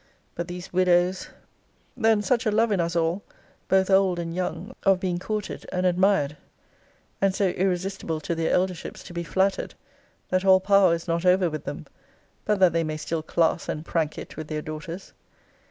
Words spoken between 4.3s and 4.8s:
young,